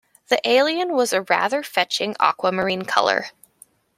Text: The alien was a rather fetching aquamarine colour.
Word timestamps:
The 0.29 0.41
alien 0.49 0.95
was 0.95 1.13
a 1.13 1.21
rather 1.21 1.61
fetching 1.61 2.15
aquamarine 2.19 2.85
colour. 2.85 3.25